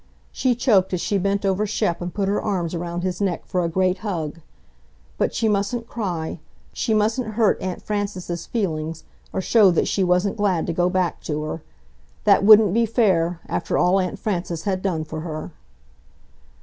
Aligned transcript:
She 0.31 0.55
choked 0.55 0.93
as 0.95 0.99
she 1.01 1.19
bent 1.19 1.45
over 1.45 1.67
Shep 1.67 2.01
and 2.01 2.11
put 2.11 2.27
her 2.27 2.41
arms 2.41 2.73
around 2.73 3.03
his 3.03 3.21
neck 3.21 3.45
for 3.45 3.63
a 3.63 3.69
great 3.69 3.99
hug. 3.99 4.39
But 5.19 5.31
she 5.35 5.47
mustn't 5.47 5.85
cry, 5.87 6.39
she 6.73 6.91
mustn't 6.95 7.35
hurt 7.35 7.61
Aunt 7.61 7.83
Frances's 7.83 8.47
feelings, 8.47 9.03
or 9.31 9.41
show 9.41 9.69
that 9.69 9.87
she 9.87 10.03
wasn't 10.03 10.37
glad 10.37 10.65
to 10.65 10.73
go 10.73 10.89
back 10.89 11.21
to 11.25 11.43
her. 11.43 11.61
That 12.23 12.43
wouldn't 12.43 12.73
be 12.73 12.87
fair, 12.87 13.41
after 13.45 13.77
all 13.77 13.99
Aunt 13.99 14.17
Frances 14.17 14.63
had 14.63 14.81
done 14.81 15.03
for 15.03 15.19
her! 15.19 15.51